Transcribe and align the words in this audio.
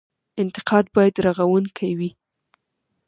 انتقاد 0.41 0.85
باید 0.95 1.15
رغونکی 1.25 1.89
وي 1.97 2.09